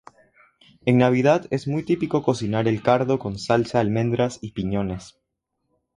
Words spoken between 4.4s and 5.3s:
y piñones.